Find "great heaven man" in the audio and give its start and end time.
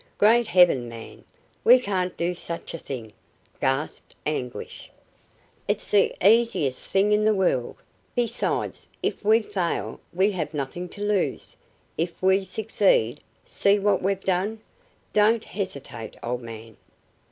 0.17-1.23